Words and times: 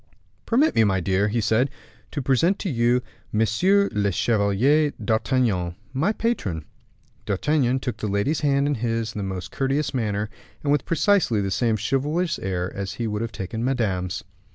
"Permit 0.47 0.73
me, 0.73 0.83
my 0.83 0.99
dear," 0.99 1.27
he 1.27 1.39
said, 1.39 1.69
"to 2.09 2.23
present 2.23 2.57
to 2.57 2.71
you 2.71 3.03
Monsieur 3.31 3.87
le 3.91 4.11
Chevalier 4.11 4.93
d'Artagnan, 4.99 5.75
my 5.93 6.11
patron." 6.11 6.65
D'Artagnan 7.27 7.79
took 7.79 7.97
the 7.97 8.07
lady's 8.07 8.41
hand 8.41 8.65
in 8.65 8.73
his 8.73 9.13
in 9.13 9.19
the 9.19 9.23
most 9.23 9.51
courteous 9.51 9.93
manner, 9.93 10.27
and 10.63 10.71
with 10.71 10.85
precisely 10.87 11.39
the 11.39 11.51
same 11.51 11.77
chivalrous 11.77 12.39
air 12.39 12.73
as 12.75 12.93
he 12.93 13.05
would 13.05 13.21
have 13.21 13.31
taken 13.31 13.63
Madame's. 13.63 14.23